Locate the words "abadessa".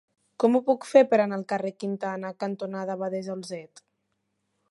2.97-3.35